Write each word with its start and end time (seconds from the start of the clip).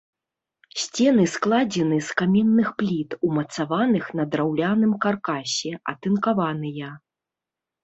Сцены 0.83 1.25
складзены 1.33 1.99
з 2.07 2.15
каменных 2.21 2.71
пліт, 2.79 3.09
умацаваных 3.29 4.09
на 4.21 4.27
драўляным 4.33 4.97
каркасе, 5.07 5.71
атынкаваныя. 5.95 6.93